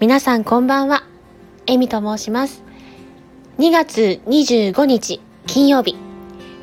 [0.00, 1.02] 皆さんこんばんは。
[1.66, 2.62] エミと申します。
[3.58, 5.96] 2月25日金曜日。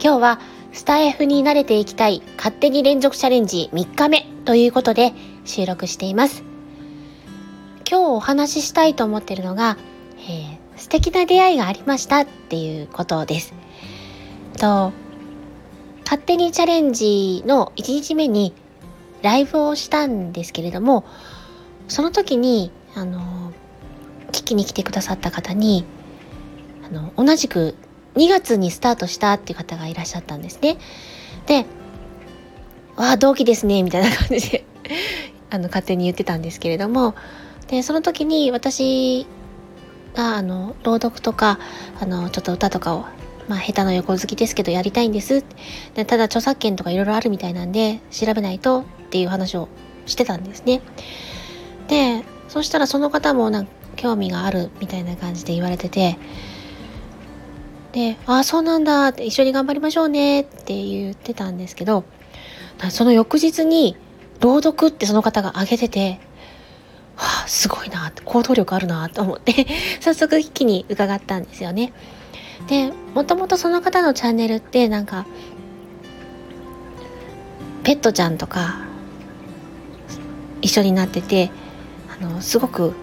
[0.02, 0.40] 今日は
[0.72, 5.12] スタイフに慣れていきたい勝手に連続チャレンジ3日目ということで
[5.44, 6.44] 収録しています。
[7.92, 9.76] 今日お話ししたいと思っているのが、
[10.16, 13.54] えー、素敵な出会いがありましたっていうことです。
[14.58, 14.94] と
[16.06, 18.54] 勝手にチャレンジの1日目に
[19.24, 21.04] ライブをしたんですけれども
[21.90, 23.52] その時にあの
[24.32, 25.86] 聞きに来てくださった方に
[26.84, 27.76] あの同じく
[28.16, 30.78] 2月にスタートしたっていう方がいらっしゃったんですね。
[31.46, 31.66] で
[32.96, 34.66] 「わあ同期ですね」みたいな感じで
[35.52, 37.16] あの勝手に言ってたんですけれども
[37.68, 39.28] でその時に私
[40.16, 41.60] があの朗読とか
[42.00, 43.06] あのちょっと歌とかを
[43.48, 45.44] まあ下手な横好きですけどやりたいんです
[45.94, 49.68] でただ著作権とかいろいろあるみたいなんで調べないとっていう話を
[50.06, 50.82] してたんですね。
[51.88, 56.18] でそしたらその方もなんか興味があるみたいな感じで言われてて
[57.92, 62.04] で「ああそうなんだ」って「一緒に頑張りましょうね」って言ってたんですけど
[62.90, 63.96] その翌日に
[64.42, 66.20] 朗読ってその方が挙げてて
[67.16, 69.66] はあ、すごいな行動力あるなと思って
[70.02, 71.94] 早速一気に伺ったんですよね。
[72.68, 75.26] でもともとその方のチャンネルってなんか
[77.84, 78.80] ペットちゃんとか
[80.62, 81.52] 一緒になってて
[82.22, 82.94] あのすごく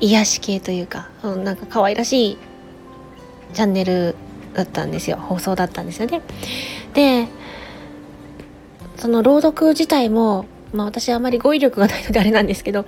[0.00, 2.38] 癒し系というか、うん、なんか可愛らしい
[3.54, 4.14] チャンネル
[4.54, 6.22] だったんですよ放送だったんですよね。
[6.94, 7.28] で
[8.96, 12.86] その朗読自体も、まあ、私あまり語彙力がないのであれなんですけど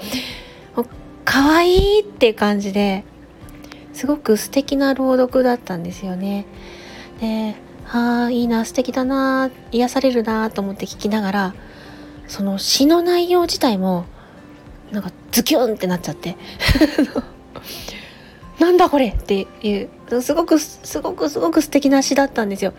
[1.24, 3.04] 可愛いって感じで
[3.92, 6.46] すごく素敵な朗読だったんですよね。
[7.20, 7.56] で
[7.90, 11.54] ああいいな素敵だな癒されるなと思って聞きながら
[12.26, 14.04] その詩の内容自体も
[14.92, 16.36] なんかズキュンってなっちゃって
[18.58, 22.72] なんだこれっていうすごくすごくすごく素敵な詩だったんですよ。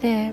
[0.00, 0.32] で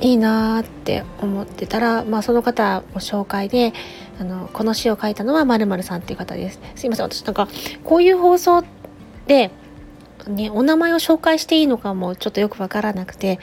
[0.00, 3.72] いいなーって思ってたら、まあ、その方も紹介で
[4.20, 6.60] あのこの詩を書いたのはまるさんっていう方です。
[6.76, 7.48] すいません私なんか
[7.84, 8.64] こういう放送
[9.26, 9.50] で、
[10.28, 13.40] ね、お名前を紹介していいのかもちょっとよくわからなくて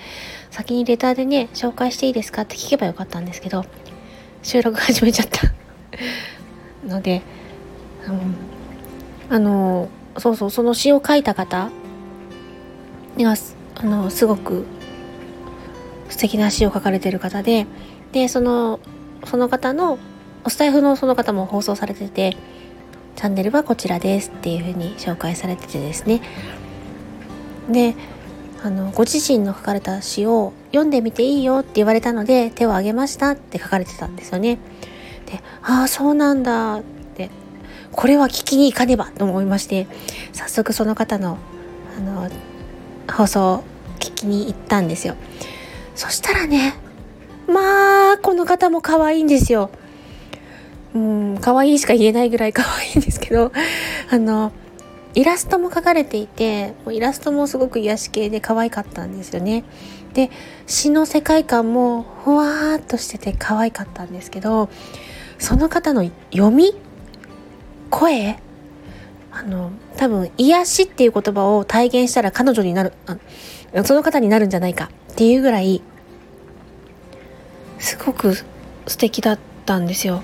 [0.50, 3.66] 先にレターでね紹介していいですかって聞けばよかったんですけど
[4.42, 5.42] 収録始めちゃった
[6.86, 7.22] ので、
[8.08, 8.36] うん、
[9.30, 11.72] あのそうそうその詩を書いた方
[13.18, 13.36] が
[13.78, 14.66] あのすごく
[16.10, 17.66] 素敵な詩を書かれてる方で
[18.12, 18.80] でその
[19.26, 19.98] その方の
[20.44, 22.38] おスタイフのその方も放送されてて
[23.16, 26.22] チャンネルはこちらですっていうふうに紹介されててですね
[27.70, 27.96] で
[28.64, 34.58] あのご自身の書かれた詩を読んでみていいよって言われたので手を挙げましたって書かれてたんですよね。
[35.36, 36.84] でああそうなんだっ
[37.16, 37.30] て
[37.92, 39.88] これは聞きに行かねばと思いまして
[40.34, 41.38] 早速その方の
[41.98, 42.30] あの
[43.12, 43.64] 放送を
[44.00, 45.16] 聞きに行ったんですよ。
[45.96, 46.74] そしたらね
[47.48, 49.70] まあこの方も可愛いんですよ。
[50.94, 53.52] うん可愛いしか言えないぐらい可愛いんですけど
[54.10, 54.52] あの
[55.14, 59.64] イラストも描かれていてイラストもすごく癒し系で可愛かったんですよね。
[60.14, 60.32] で
[60.66, 64.70] 詩の世界観もふわーっとしてて可愛かったんですけど
[65.40, 66.74] その方の読み
[67.90, 68.38] 声？
[69.32, 73.18] あの多分癒しっていう言葉を体現したら彼女になるあ
[73.84, 74.90] その方になるんじゃないか。
[75.12, 75.82] っていうぐらい
[77.80, 78.36] すごく
[78.88, 80.24] 素敵だったんですよ。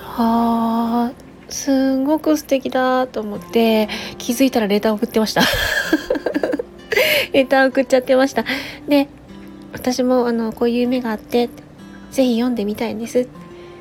[0.00, 1.12] はあ
[1.48, 3.88] すんごく素敵だと思って
[4.18, 5.42] 気づいたらレター送ってました。
[7.32, 8.44] レター送っちゃってました。
[8.88, 9.08] で
[9.72, 11.48] 私もあのこういう夢があって
[12.10, 13.28] ぜひ読んでみたいんです。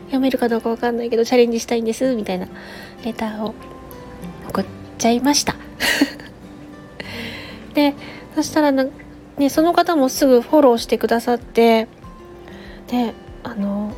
[0.05, 2.47] 読めるかどうかわかんないけどチャレンジしたいんですみたいな
[3.03, 3.53] レターを
[4.49, 4.66] 送っ
[4.97, 5.55] ちゃいました。
[7.73, 7.93] で
[8.35, 8.89] そしたら、ね、
[9.49, 11.88] その方もすぐフォローしてくださって
[12.88, 13.13] で
[13.44, 13.91] あの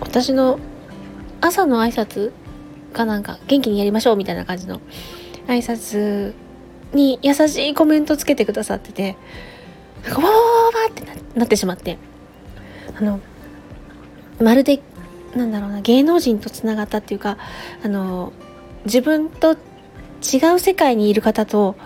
[0.00, 0.58] 私の
[1.40, 2.32] 朝の挨拶
[2.92, 4.80] かなんか元気にやりましょうみたいな感じの
[5.46, 6.34] 挨拶
[6.92, 9.16] に優しいコメントつけてくださってて
[10.10, 10.32] わわわわ
[10.90, 11.04] って
[11.38, 11.98] なってしまって
[12.96, 13.20] あの
[14.40, 14.80] まるで
[15.34, 17.38] なんだろうな芸能人とつながったっていうか
[17.84, 18.32] あの
[18.84, 19.56] 自分と違
[20.54, 21.76] う世界にいる方と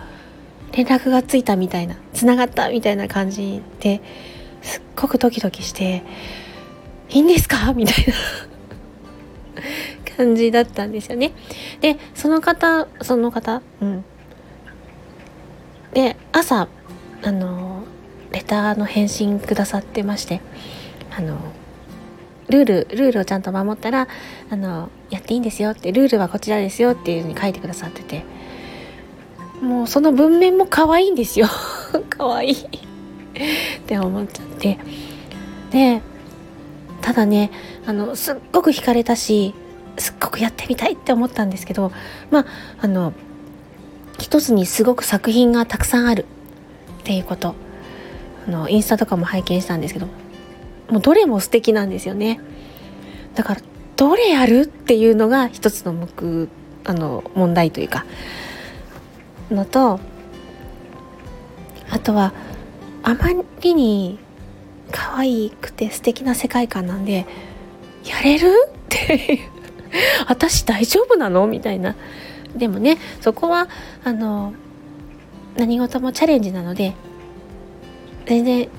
[0.71, 4.01] 連絡がついたみたいなつながったみたいな感じで
[4.61, 6.03] すっごくドキドキして
[7.09, 8.13] 「いいんですか?」みたいな
[10.17, 11.31] 感じだったんですよね。
[11.81, 14.05] でその方その方うん
[15.93, 16.67] で朝
[17.21, 17.83] あの
[18.31, 20.41] レターの返信くださってまして
[21.15, 21.37] あの
[22.53, 24.07] ルールルールをちゃんと守ったら
[24.49, 28.23] あのやっていいんですよってルールはこちらですよっていうふうに書いてくださってて。
[29.61, 31.47] もうその文面も可愛いんですよ。
[32.09, 32.53] 可愛い。
[32.53, 32.57] っ
[33.85, 34.77] て思っちゃって。
[35.71, 36.01] で
[37.01, 37.49] ただね
[37.85, 39.53] あのすっごく惹かれたし
[39.97, 41.91] すっごくやってみたいって思ったんですけど
[42.29, 42.45] まあ
[42.81, 43.13] あの
[44.19, 46.25] 一つにすごく作品がたくさんある
[47.01, 47.55] っていうこと。
[48.45, 50.07] あのインスタとかも拝見したんですけど
[50.89, 52.39] もうどれも素敵なんですよね。
[53.35, 53.61] だから
[53.95, 56.47] どれやるっていうのが一つの目
[56.85, 58.05] あの問題というか。
[59.51, 59.99] のと
[61.89, 62.33] あとは
[63.03, 63.29] あま
[63.61, 64.19] りに
[64.91, 67.25] 可愛くて素敵な世界観なんで
[68.05, 69.39] やれるって
[70.27, 71.95] 私大丈夫なのみたいな。
[72.55, 73.67] でもねそこは
[74.03, 74.53] あの
[75.57, 76.93] 何事もチャレンジなので
[78.27, 78.69] 全然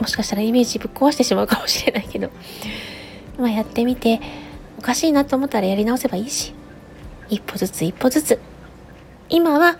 [0.00, 2.30] もしかしたらイメージぶっ壊してしまうかもしれないけど、
[3.38, 4.20] まあ、やってみて
[4.78, 6.54] おかしいなと思ったらやり直せばいいし。
[7.28, 8.40] 一歩ずつ一歩ずつ。
[9.28, 9.78] 今は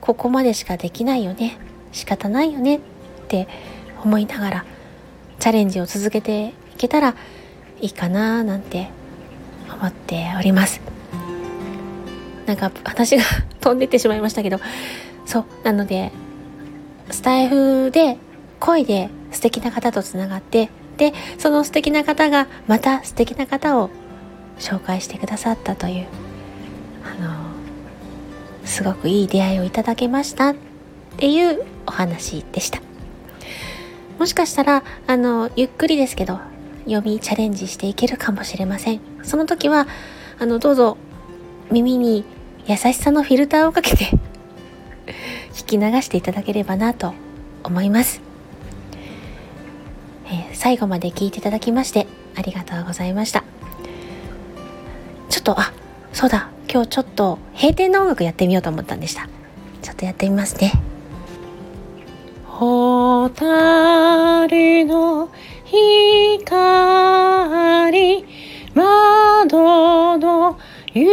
[0.00, 1.56] ここまでしかできないよね。
[1.92, 2.76] 仕方ないよね。
[2.76, 2.80] っ
[3.28, 3.48] て
[4.02, 4.64] 思いながら
[5.38, 7.14] チャレンジを続けていけたら
[7.80, 8.90] いいかななんて
[9.72, 10.80] 思っております。
[12.46, 13.22] なんか話が
[13.60, 14.60] 飛んでってしまいましたけど。
[15.26, 16.10] そうなので
[17.10, 18.16] スタイフで
[18.60, 23.90] 声で素敵な方とつながってでその素敵な方がまた素敵な方を
[24.58, 26.06] 紹介してくださったという
[27.04, 27.34] あの
[28.66, 30.54] すごくいい出会いをいただけましたっ
[31.16, 32.80] ていうお話でした。
[34.18, 36.40] もしかしたらあのゆっくりですけど
[36.84, 39.00] 読みチャレンジしていけるかもしれません。
[39.22, 39.86] その時は
[40.38, 40.98] あのどうぞ
[41.70, 42.24] 耳に
[42.66, 44.10] 優しさのフィルターをかけて
[45.54, 47.14] 聞き流していただければなと
[47.64, 48.20] 思います、
[50.60, 53.44] 最後まで聞いていただきましてありがとうございました。
[55.30, 55.72] ちょっとあ
[56.12, 56.50] そうだ。
[56.70, 59.26] 今日ちょっと閉店の音楽やってみようと思ったんでした。
[59.80, 60.72] ちょっとやってみますね。
[62.44, 65.30] 蛍の
[65.64, 68.26] 光
[68.74, 70.58] 窓の
[70.92, 71.08] 雪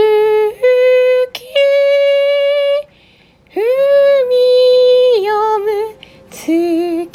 [3.54, 3.64] 海
[5.26, 5.96] 読む
[6.32, 7.08] 月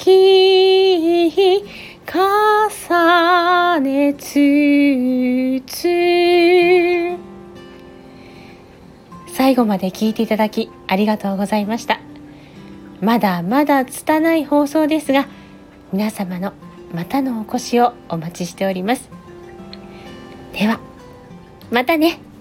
[4.14, 7.18] つつ
[9.32, 12.00] 最後まで聞いていただきありがとうございました。
[13.00, 15.26] まだまだ拙い放送ですが
[15.92, 16.52] 皆様の
[16.94, 19.10] またのお越しをお待ちしております。
[20.52, 20.80] では
[21.70, 22.31] またね。